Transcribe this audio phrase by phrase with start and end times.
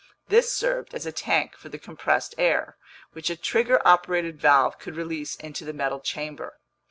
[0.29, 2.75] This served as a tank for the compressed air,
[3.13, 6.57] which a trigger operated valve could release into the metal chamber.